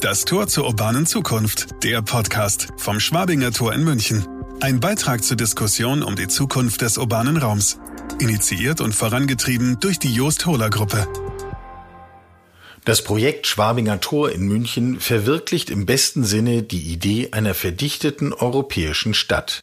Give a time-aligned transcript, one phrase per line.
[0.00, 4.24] Das Tor zur urbanen Zukunft, der Podcast vom Schwabinger Tor in München.
[4.60, 7.80] Ein Beitrag zur Diskussion um die Zukunft des urbanen Raums.
[8.20, 11.08] Initiiert und vorangetrieben durch die Joost Hohler Gruppe.
[12.84, 19.14] Das Projekt Schwabinger Tor in München verwirklicht im besten Sinne die Idee einer verdichteten europäischen
[19.14, 19.62] Stadt.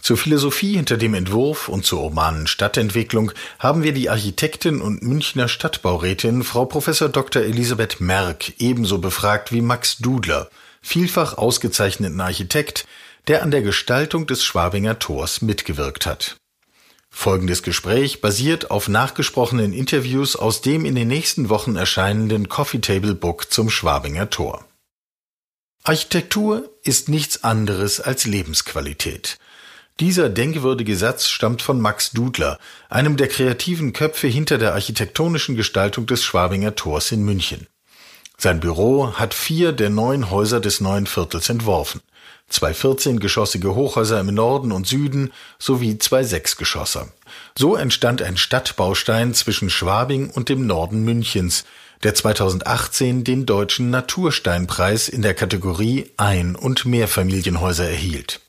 [0.00, 5.46] Zur Philosophie hinter dem Entwurf und zur urbanen Stadtentwicklung haben wir die Architektin und Münchner
[5.46, 6.86] Stadtbaurätin Frau Prof.
[7.12, 7.42] Dr.
[7.42, 10.48] Elisabeth Merck ebenso befragt wie Max Dudler,
[10.80, 12.86] vielfach ausgezeichneten Architekt,
[13.28, 16.36] der an der Gestaltung des Schwabinger Tors mitgewirkt hat.
[17.10, 23.14] Folgendes Gespräch basiert auf nachgesprochenen Interviews aus dem in den nächsten Wochen erscheinenden Coffee Table
[23.14, 24.64] Book zum Schwabinger Tor.
[25.82, 29.38] Architektur ist nichts anderes als Lebensqualität.
[30.00, 36.06] Dieser denkwürdige Satz stammt von Max Dudler, einem der kreativen Köpfe hinter der architektonischen Gestaltung
[36.06, 37.66] des Schwabinger Tors in München.
[38.38, 42.00] Sein Büro hat vier der neun Häuser des neuen Viertels entworfen.
[42.48, 47.12] Zwei 14-geschossige Hochhäuser im Norden und Süden sowie zwei Sechsgeschosser.
[47.54, 51.66] So entstand ein Stadtbaustein zwischen Schwabing und dem Norden Münchens,
[52.02, 58.40] der 2018 den Deutschen Natursteinpreis in der Kategorie Ein- und Mehrfamilienhäuser erhielt.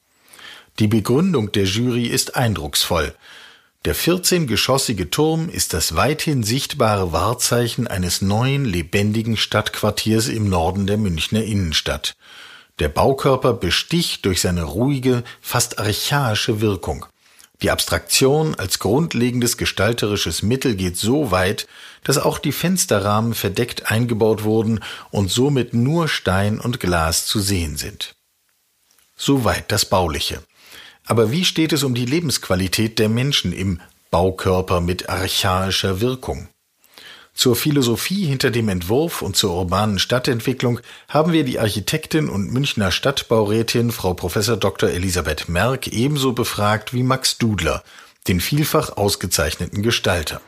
[0.79, 3.13] Die Begründung der Jury ist eindrucksvoll.
[3.85, 10.97] Der 14-geschossige Turm ist das weithin sichtbare Wahrzeichen eines neuen, lebendigen Stadtquartiers im Norden der
[10.97, 12.15] Münchner Innenstadt.
[12.77, 17.07] Der Baukörper besticht durch seine ruhige, fast archaische Wirkung.
[17.61, 21.67] Die Abstraktion als grundlegendes gestalterisches Mittel geht so weit,
[22.03, 24.79] dass auch die Fensterrahmen verdeckt eingebaut wurden
[25.11, 28.15] und somit nur Stein und Glas zu sehen sind.
[29.15, 30.41] Soweit das Bauliche.
[31.05, 36.47] Aber wie steht es um die Lebensqualität der Menschen im Baukörper mit archaischer Wirkung?
[37.33, 42.91] Zur Philosophie hinter dem Entwurf und zur urbanen Stadtentwicklung haben wir die Architektin und Münchner
[42.91, 44.33] Stadtbaurätin Frau Prof.
[44.59, 44.89] Dr.
[44.89, 47.83] Elisabeth Merck ebenso befragt wie Max Dudler,
[48.27, 50.41] den vielfach ausgezeichneten Gestalter.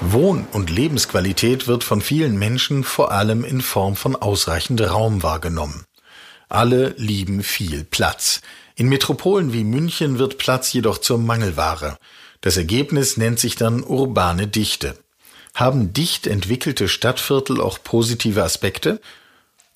[0.00, 5.84] Wohn- und Lebensqualität wird von vielen Menschen vor allem in Form von ausreichend Raum wahrgenommen.
[6.48, 8.40] Alle lieben viel Platz.
[8.76, 11.98] In Metropolen wie München wird Platz jedoch zur Mangelware.
[12.40, 14.96] Das Ergebnis nennt sich dann urbane Dichte.
[15.54, 19.00] Haben dicht entwickelte Stadtviertel auch positive Aspekte?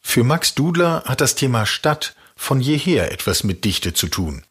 [0.01, 4.45] Für Max Dudler hat das Thema Stadt von jeher etwas mit Dichte zu tun.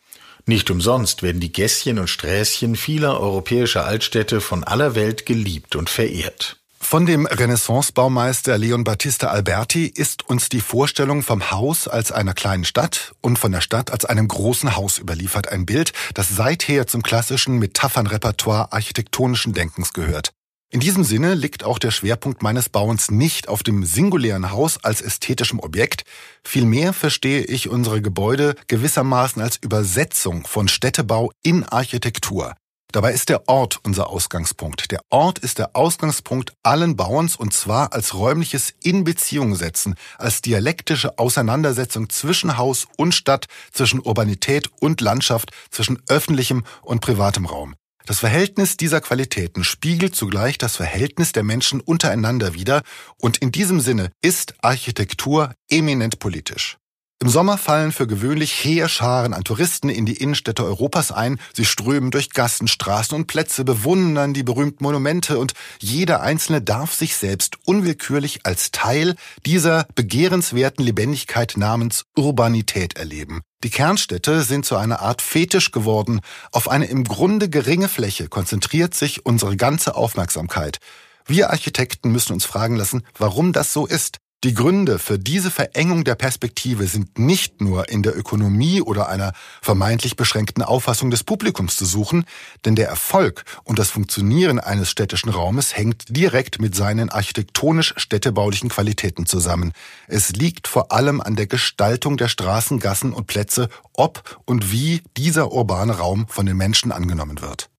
[0.46, 5.90] Nicht umsonst werden die Gässchen und Sträßchen vieler europäischer Altstädte von aller Welt geliebt und
[5.90, 6.58] verehrt.
[6.84, 12.66] Von dem Renaissance-Baumeister Leon Battista Alberti ist uns die Vorstellung vom Haus als einer kleinen
[12.66, 15.50] Stadt und von der Stadt als einem großen Haus überliefert.
[15.50, 20.34] Ein Bild, das seither zum klassischen Metaphernrepertoire architektonischen Denkens gehört.
[20.74, 25.02] In diesem Sinne liegt auch der Schwerpunkt meines Bauens nicht auf dem singulären Haus als
[25.02, 26.06] ästhetischem Objekt,
[26.46, 32.56] vielmehr verstehe ich unsere Gebäude gewissermaßen als Übersetzung von Städtebau in Architektur.
[32.94, 34.92] Dabei ist der Ort unser Ausgangspunkt.
[34.92, 40.42] Der Ort ist der Ausgangspunkt allen Bauens und zwar als räumliches In Beziehung setzen, als
[40.42, 47.76] dialektische Auseinandersetzung zwischen Haus und Stadt, zwischen Urbanität und Landschaft, zwischen öffentlichem und privatem Raum.
[48.06, 52.82] Das Verhältnis dieser Qualitäten spiegelt zugleich das Verhältnis der Menschen untereinander wider
[53.18, 56.78] und in diesem Sinne ist Architektur eminent politisch.
[57.22, 61.40] Im Sommer fallen für gewöhnlich Heerscharen an Touristen in die Innenstädte Europas ein.
[61.54, 66.96] Sie strömen durch Gassen, Straßen und Plätze, bewundern die berühmten Monumente und jeder Einzelne darf
[66.96, 69.14] sich selbst unwillkürlich als Teil
[69.46, 73.42] dieser begehrenswerten Lebendigkeit namens Urbanität erleben.
[73.64, 76.22] Die Kernstädte sind zu einer Art Fetisch geworden.
[76.52, 80.80] Auf eine im Grunde geringe Fläche konzentriert sich unsere ganze Aufmerksamkeit.
[81.28, 84.21] Wir Architekten müssen uns fragen lassen, warum das so ist.
[84.44, 89.34] Die Gründe für diese Verengung der Perspektive sind nicht nur in der Ökonomie oder einer
[89.62, 92.26] vermeintlich beschränkten Auffassung des Publikums zu suchen,
[92.66, 99.28] denn der Erfolg und das Funktionieren eines städtischen Raumes hängt direkt mit seinen architektonisch-städtebaulichen Qualitäten
[99.28, 99.74] zusammen.
[100.08, 105.04] Es liegt vor allem an der Gestaltung der Straßen, Gassen und Plätze, ob und wie
[105.18, 107.70] dieser urbane Raum von den Menschen angenommen wird.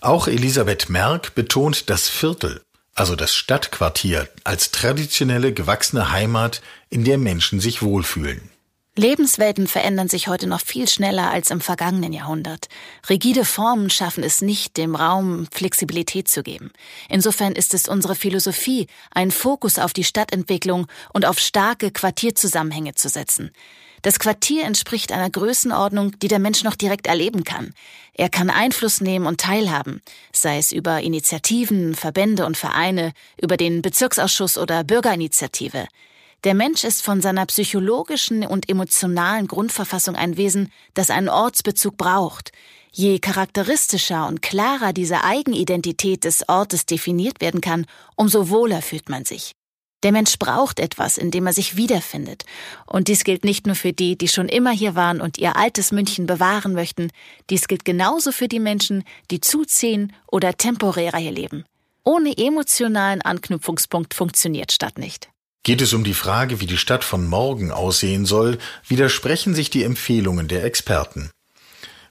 [0.00, 2.62] Auch Elisabeth Merck betont das Viertel
[2.96, 8.50] also das Stadtquartier, als traditionelle gewachsene Heimat, in der Menschen sich wohlfühlen.
[8.98, 12.68] Lebenswelten verändern sich heute noch viel schneller als im vergangenen Jahrhundert.
[13.10, 16.72] Rigide Formen schaffen es nicht, dem Raum Flexibilität zu geben.
[17.10, 23.10] Insofern ist es unsere Philosophie, einen Fokus auf die Stadtentwicklung und auf starke Quartierzusammenhänge zu
[23.10, 23.52] setzen.
[24.02, 27.72] Das Quartier entspricht einer Größenordnung, die der Mensch noch direkt erleben kann.
[28.14, 30.00] Er kann Einfluss nehmen und teilhaben,
[30.32, 35.86] sei es über Initiativen, Verbände und Vereine, über den Bezirksausschuss oder Bürgerinitiative.
[36.44, 42.52] Der Mensch ist von seiner psychologischen und emotionalen Grundverfassung ein Wesen, das einen Ortsbezug braucht.
[42.92, 49.24] Je charakteristischer und klarer diese Eigenidentität des Ortes definiert werden kann, umso wohler fühlt man
[49.24, 49.55] sich.
[50.02, 52.44] Der Mensch braucht etwas, in dem er sich wiederfindet.
[52.86, 55.90] Und dies gilt nicht nur für die, die schon immer hier waren und ihr altes
[55.90, 57.10] München bewahren möchten,
[57.50, 61.64] dies gilt genauso für die Menschen, die zuziehen oder temporärer hier leben.
[62.04, 65.28] Ohne emotionalen Anknüpfungspunkt funktioniert Stadt nicht.
[65.64, 69.82] Geht es um die Frage, wie die Stadt von morgen aussehen soll, widersprechen sich die
[69.82, 71.30] Empfehlungen der Experten.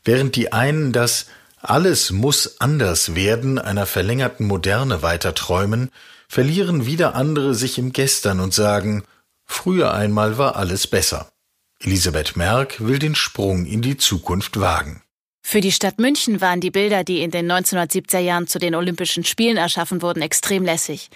[0.04, 1.28] Während die einen das
[1.62, 5.90] alles muss anders werden einer verlängerten Moderne weiterträumen,
[6.28, 9.04] verlieren wieder andere sich im Gestern und sagen,
[9.46, 11.32] früher einmal war alles besser.
[11.80, 15.02] Elisabeth Merck will den Sprung in die Zukunft wagen.
[15.44, 19.24] Für die Stadt München waren die Bilder, die in den 1970er Jahren zu den Olympischen
[19.24, 21.12] Spielen erschaffen wurden, extrem lässig.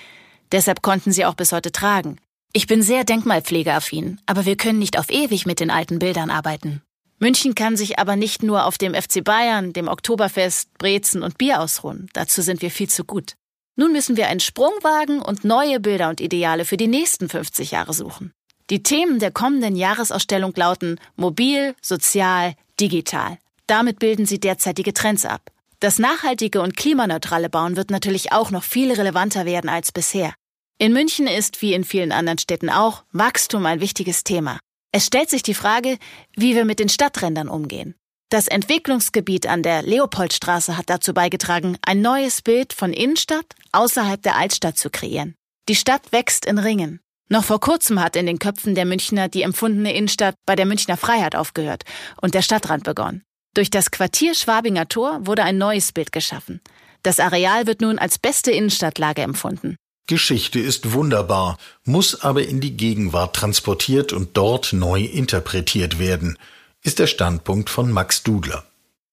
[0.52, 2.18] Deshalb konnten sie auch bis heute tragen.
[2.54, 6.82] Ich bin sehr denkmalpflegeaffin, aber wir können nicht auf ewig mit den alten Bildern arbeiten.
[7.20, 11.60] München kann sich aber nicht nur auf dem FC Bayern, dem Oktoberfest, Brezen und Bier
[11.60, 12.10] ausruhen.
[12.14, 13.34] Dazu sind wir viel zu gut.
[13.80, 17.72] Nun müssen wir einen Sprung wagen und neue Bilder und Ideale für die nächsten 50
[17.72, 18.34] Jahre suchen.
[18.70, 23.38] Die Themen der kommenden Jahresausstellung lauten mobil, sozial, digital.
[23.68, 25.50] Damit bilden sie derzeitige Trends ab.
[25.80, 30.34] Das nachhaltige und klimaneutrale Bauen wird natürlich auch noch viel relevanter werden als bisher.
[30.78, 34.60] In München ist, wie in vielen anderen Städten auch, Wachstum ein wichtiges Thema.
[34.92, 35.98] Es stellt sich die Frage,
[36.36, 37.96] wie wir mit den Stadträndern umgehen.
[38.32, 44.36] Das Entwicklungsgebiet an der Leopoldstraße hat dazu beigetragen, ein neues Bild von Innenstadt außerhalb der
[44.36, 45.34] Altstadt zu kreieren.
[45.68, 47.00] Die Stadt wächst in Ringen.
[47.28, 50.96] Noch vor kurzem hat in den Köpfen der Münchner die empfundene Innenstadt bei der Münchner
[50.96, 51.86] Freiheit aufgehört
[52.22, 53.24] und der Stadtrand begonnen.
[53.56, 56.62] Durch das Quartier Schwabinger Tor wurde ein neues Bild geschaffen.
[57.02, 59.76] Das Areal wird nun als beste Innenstadtlage empfunden.
[60.06, 66.38] Geschichte ist wunderbar, muss aber in die Gegenwart transportiert und dort neu interpretiert werden
[66.84, 68.64] ist der Standpunkt von Max Dudler.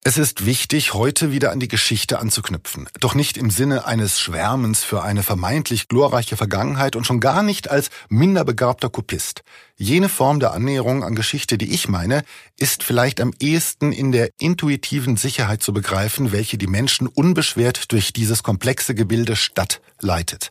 [0.04, 2.88] Es ist wichtig, heute wieder an die Geschichte anzuknüpfen.
[3.00, 7.68] Doch nicht im Sinne eines Schwärmens für eine vermeintlich glorreiche Vergangenheit und schon gar nicht
[7.72, 9.42] als minderbegabter Kopist.
[9.74, 12.22] Jene Form der Annäherung an Geschichte, die ich meine,
[12.56, 18.12] ist vielleicht am ehesten in der intuitiven Sicherheit zu begreifen, welche die Menschen unbeschwert durch
[18.12, 20.50] dieses komplexe Gebilde Stadt leitet.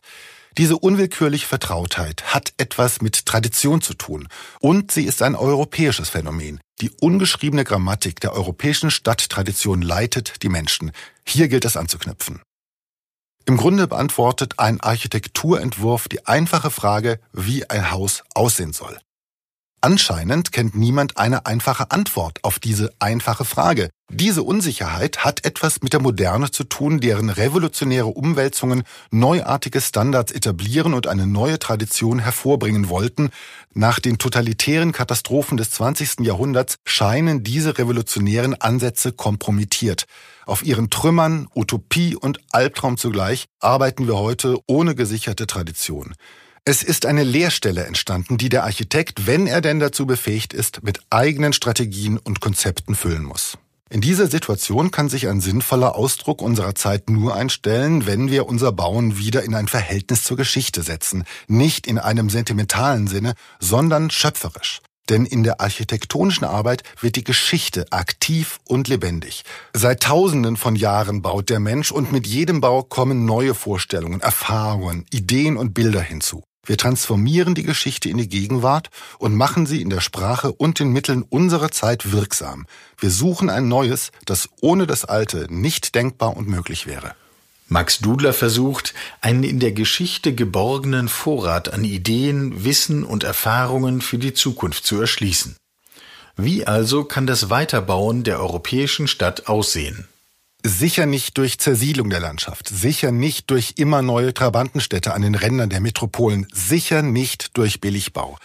[0.58, 4.28] Diese unwillkürliche Vertrautheit hat etwas mit Tradition zu tun
[4.60, 6.60] und sie ist ein europäisches Phänomen.
[6.80, 10.92] Die ungeschriebene Grammatik der europäischen Stadttradition leitet die Menschen.
[11.26, 12.42] Hier gilt es anzuknüpfen.
[13.46, 18.98] Im Grunde beantwortet ein Architekturentwurf die einfache Frage, wie ein Haus aussehen soll.
[19.86, 23.88] Anscheinend kennt niemand eine einfache Antwort auf diese einfache Frage.
[24.10, 30.92] Diese Unsicherheit hat etwas mit der Moderne zu tun, deren revolutionäre Umwälzungen neuartige Standards etablieren
[30.92, 33.30] und eine neue Tradition hervorbringen wollten.
[33.74, 36.22] Nach den totalitären Katastrophen des 20.
[36.22, 40.06] Jahrhunderts scheinen diese revolutionären Ansätze kompromittiert.
[40.46, 46.14] Auf ihren Trümmern, Utopie und Albtraum zugleich arbeiten wir heute ohne gesicherte Tradition.
[46.68, 50.98] Es ist eine Leerstelle entstanden, die der Architekt, wenn er denn dazu befähigt ist, mit
[51.10, 53.56] eigenen Strategien und Konzepten füllen muss.
[53.88, 58.72] In dieser Situation kann sich ein sinnvoller Ausdruck unserer Zeit nur einstellen, wenn wir unser
[58.72, 64.80] Bauen wieder in ein Verhältnis zur Geschichte setzen, nicht in einem sentimentalen Sinne, sondern schöpferisch.
[65.08, 69.44] Denn in der architektonischen Arbeit wird die Geschichte aktiv und lebendig.
[69.72, 75.06] Seit Tausenden von Jahren baut der Mensch und mit jedem Bau kommen neue Vorstellungen, Erfahrungen,
[75.12, 76.42] Ideen und Bilder hinzu.
[76.66, 80.90] Wir transformieren die Geschichte in die Gegenwart und machen sie in der Sprache und den
[80.90, 82.66] Mitteln unserer Zeit wirksam.
[82.98, 87.14] Wir suchen ein Neues, das ohne das Alte nicht denkbar und möglich wäre.
[87.68, 94.18] Max Dudler versucht, einen in der Geschichte geborgenen Vorrat an Ideen, Wissen und Erfahrungen für
[94.18, 95.56] die Zukunft zu erschließen.
[96.36, 100.06] Wie also kann das Weiterbauen der europäischen Stadt aussehen?
[100.68, 105.70] Sicher nicht durch Zersiedlung der Landschaft, sicher nicht durch immer neue Trabantenstädte an den Rändern
[105.70, 108.36] der Metropolen, sicher nicht durch Billigbau.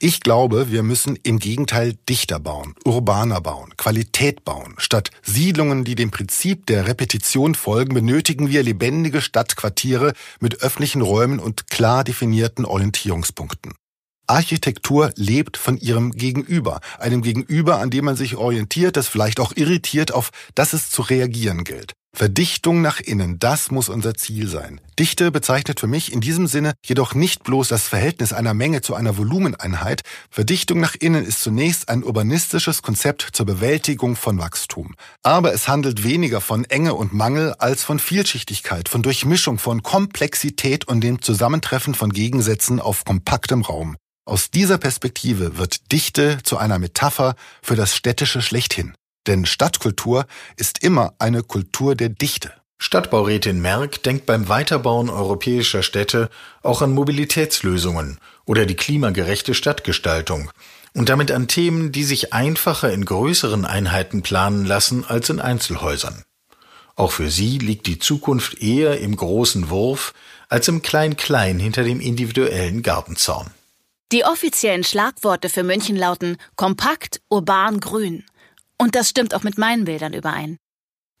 [0.00, 4.74] Ich glaube, wir müssen im Gegenteil dichter bauen, urbaner bauen, Qualität bauen.
[4.78, 11.38] Statt Siedlungen, die dem Prinzip der Repetition folgen, benötigen wir lebendige Stadtquartiere mit öffentlichen Räumen
[11.38, 13.74] und klar definierten Orientierungspunkten.
[14.30, 19.52] Architektur lebt von ihrem Gegenüber, einem Gegenüber, an dem man sich orientiert, das vielleicht auch
[19.56, 21.94] irritiert, auf das es zu reagieren gilt.
[22.12, 24.80] Verdichtung nach innen, das muss unser Ziel sein.
[24.98, 28.94] Dichte bezeichnet für mich in diesem Sinne jedoch nicht bloß das Verhältnis einer Menge zu
[28.94, 30.02] einer Volumeneinheit.
[30.28, 34.94] Verdichtung nach innen ist zunächst ein urbanistisches Konzept zur Bewältigung von Wachstum.
[35.22, 40.86] Aber es handelt weniger von Enge und Mangel als von Vielschichtigkeit, von Durchmischung, von Komplexität
[40.88, 43.96] und dem Zusammentreffen von Gegensätzen auf kompaktem Raum.
[44.24, 48.94] Aus dieser Perspektive wird Dichte zu einer Metapher für das Städtische schlechthin.
[49.26, 52.52] Denn Stadtkultur ist immer eine Kultur der Dichte.
[52.78, 56.30] Stadtbaurätin Merck denkt beim Weiterbauen europäischer Städte
[56.62, 60.50] auch an Mobilitätslösungen oder die klimagerechte Stadtgestaltung
[60.94, 66.24] und damit an Themen, die sich einfacher in größeren Einheiten planen lassen als in Einzelhäusern.
[66.96, 70.14] Auch für sie liegt die Zukunft eher im großen Wurf
[70.48, 73.50] als im Klein-Klein hinter dem individuellen Gartenzaun.
[74.12, 78.24] Die offiziellen Schlagworte für München lauten kompakt, urban, grün.
[78.76, 80.56] Und das stimmt auch mit meinen Bildern überein.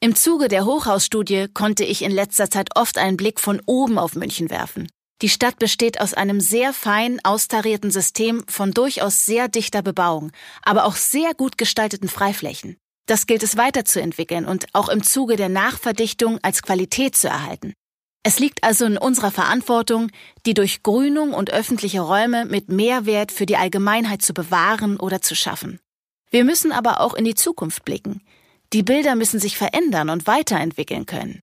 [0.00, 4.16] Im Zuge der Hochhausstudie konnte ich in letzter Zeit oft einen Blick von oben auf
[4.16, 4.88] München werfen.
[5.22, 10.32] Die Stadt besteht aus einem sehr fein austarierten System von durchaus sehr dichter Bebauung,
[10.62, 12.76] aber auch sehr gut gestalteten Freiflächen.
[13.06, 17.74] Das gilt es weiterzuentwickeln und auch im Zuge der Nachverdichtung als Qualität zu erhalten.
[18.22, 20.10] Es liegt also in unserer Verantwortung,
[20.44, 25.80] die Durchgrünung und öffentliche Räume mit Mehrwert für die Allgemeinheit zu bewahren oder zu schaffen.
[26.30, 28.22] Wir müssen aber auch in die Zukunft blicken.
[28.72, 31.40] Die Bilder müssen sich verändern und weiterentwickeln können.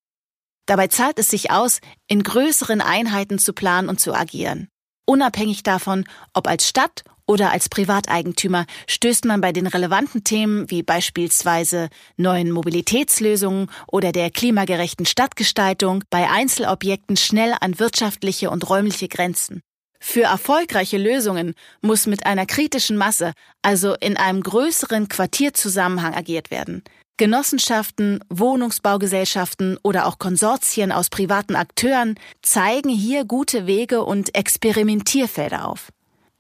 [0.68, 4.70] Dabei zahlt es sich aus, in größeren Einheiten zu planen und zu agieren.
[5.06, 10.82] Unabhängig davon, ob als Stadt oder als Privateigentümer stößt man bei den relevanten Themen wie
[10.82, 19.62] beispielsweise neuen Mobilitätslösungen oder der klimagerechten Stadtgestaltung bei Einzelobjekten schnell an wirtschaftliche und räumliche Grenzen.
[20.00, 26.84] Für erfolgreiche Lösungen muss mit einer kritischen Masse, also in einem größeren Quartierzusammenhang agiert werden.
[27.18, 35.90] Genossenschaften, Wohnungsbaugesellschaften oder auch Konsortien aus privaten Akteuren zeigen hier gute Wege und Experimentierfelder auf.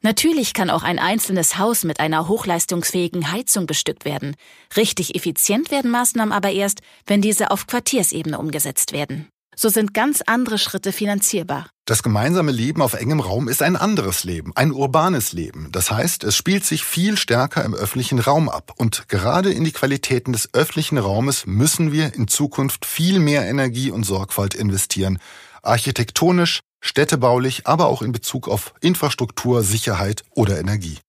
[0.02, 4.36] Natürlich kann auch ein einzelnes Haus mit einer hochleistungsfähigen Heizung bestückt werden.
[4.76, 9.28] Richtig effizient werden Maßnahmen aber erst, wenn diese auf Quartiersebene umgesetzt werden
[9.60, 11.68] so sind ganz andere Schritte finanzierbar.
[11.86, 15.70] Das gemeinsame Leben auf engem Raum ist ein anderes Leben, ein urbanes Leben.
[15.72, 18.74] Das heißt, es spielt sich viel stärker im öffentlichen Raum ab.
[18.78, 23.90] Und gerade in die Qualitäten des öffentlichen Raumes müssen wir in Zukunft viel mehr Energie
[23.90, 25.18] und Sorgfalt investieren.
[25.62, 31.00] Architektonisch, städtebaulich, aber auch in Bezug auf Infrastruktur, Sicherheit oder Energie.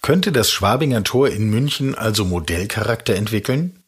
[0.00, 3.82] Könnte das Schwabinger Tor in München also Modellcharakter entwickeln?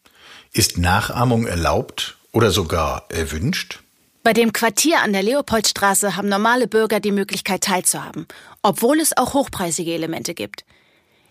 [0.51, 3.79] Ist Nachahmung erlaubt oder sogar erwünscht?
[4.23, 8.27] Bei dem Quartier an der Leopoldstraße haben normale Bürger die Möglichkeit teilzuhaben,
[8.61, 10.63] obwohl es auch hochpreisige Elemente gibt.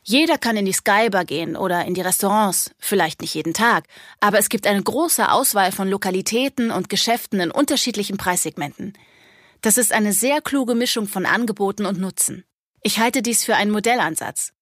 [0.02, 3.84] Jeder kann in die Skybar gehen oder in die Restaurants, vielleicht nicht jeden Tag,
[4.18, 8.94] aber es gibt eine große Auswahl von Lokalitäten und Geschäften in unterschiedlichen Preissegmenten.
[9.60, 12.44] Das ist eine sehr kluge Mischung von Angeboten und Nutzen.
[12.82, 14.52] Ich halte dies für einen Modellansatz.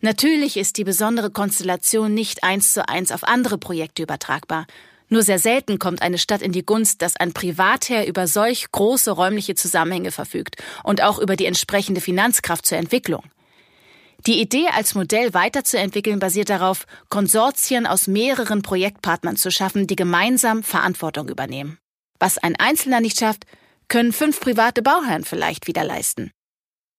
[0.00, 4.66] Natürlich ist die besondere Konstellation nicht eins zu eins auf andere Projekte übertragbar,
[5.12, 9.10] nur sehr selten kommt eine Stadt in die Gunst, dass ein Privatherr über solch große
[9.10, 13.24] räumliche Zusammenhänge verfügt und auch über die entsprechende Finanzkraft zur Entwicklung.
[14.26, 20.62] Die Idee als Modell weiterzuentwickeln basiert darauf, Konsortien aus mehreren Projektpartnern zu schaffen, die gemeinsam
[20.62, 21.78] Verantwortung übernehmen.
[22.18, 23.46] Was ein Einzelner nicht schafft,
[23.88, 26.32] können fünf private Bauherren vielleicht wieder leisten.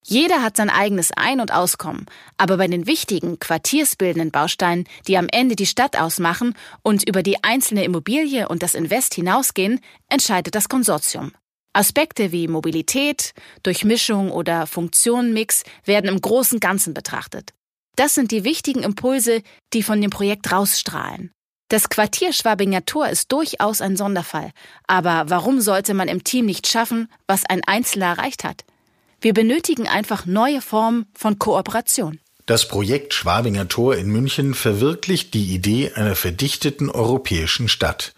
[0.04, 5.28] Jeder hat sein eigenes Ein- und Auskommen, aber bei den wichtigen quartiersbildenden Bausteinen, die am
[5.32, 10.70] Ende die Stadt ausmachen und über die einzelne Immobilie und das Invest hinausgehen, entscheidet das
[10.70, 11.34] Konsortium.
[11.74, 17.54] Aspekte wie Mobilität, Durchmischung oder Funktionenmix werden im großen Ganzen betrachtet.
[17.96, 19.42] Das sind die wichtigen Impulse,
[19.74, 21.32] die von dem Projekt rausstrahlen.
[21.70, 24.52] Das Quartier Schwabinger Tor ist durchaus ein Sonderfall,
[24.88, 28.66] aber warum sollte man im Team nicht schaffen, was ein Einzelner erreicht hat?
[29.22, 32.20] Wir benötigen einfach neue Formen von Kooperation.
[32.46, 38.14] Das Projekt Schwabinger Tor in München verwirklicht die Idee einer verdichteten europäischen Stadt.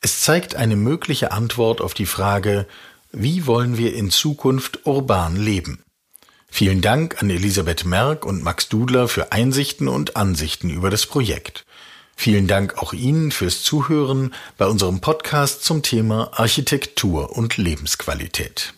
[0.00, 2.66] Es zeigt eine mögliche Antwort auf die Frage,
[3.16, 5.84] wie wollen wir in Zukunft urban leben?
[6.48, 11.64] Vielen Dank an Elisabeth Merck und Max Dudler für Einsichten und Ansichten über das Projekt.
[12.16, 18.74] Vielen Dank auch Ihnen fürs Zuhören bei unserem Podcast zum Thema Architektur und Lebensqualität.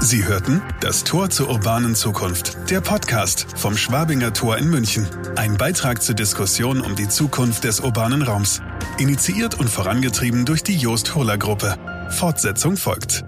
[0.00, 5.08] Sie hörten das Tor zur urbanen Zukunft, der Podcast vom Schwabinger Tor in München.
[5.36, 8.60] Ein Beitrag zur Diskussion um die Zukunft des urbanen Raums.
[8.98, 11.97] Initiiert und vorangetrieben durch die Joost Hohler Gruppe.
[12.10, 13.27] Fortsetzung folgt.